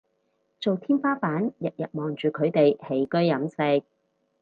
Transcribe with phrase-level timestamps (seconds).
[0.59, 3.83] 做天花板日日望住佢哋起居飲食